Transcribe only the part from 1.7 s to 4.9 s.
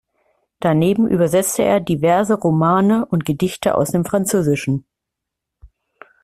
diverse Romane und Gedichte aus dem Französischen.